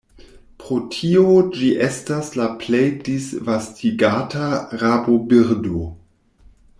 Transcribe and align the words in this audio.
Pro 0.61 0.75
tio 0.95 1.25
ĝi 1.59 1.69
estas 1.89 2.31
la 2.39 2.47
plej 2.63 2.81
disvastigata 3.09 4.49
rabobirdo. 4.85 5.85